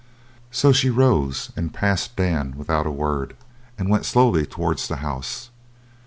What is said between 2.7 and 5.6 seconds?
a word, and went slowly towards the house.